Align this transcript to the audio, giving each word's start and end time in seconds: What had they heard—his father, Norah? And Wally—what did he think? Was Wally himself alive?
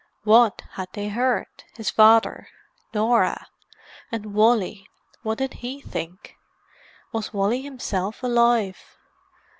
What 0.23 0.63
had 0.71 0.87
they 0.93 1.09
heard—his 1.09 1.91
father, 1.91 2.47
Norah? 2.91 3.45
And 4.11 4.33
Wally—what 4.33 5.37
did 5.37 5.53
he 5.61 5.79
think? 5.79 6.37
Was 7.11 7.33
Wally 7.35 7.61
himself 7.61 8.23
alive? 8.23 8.97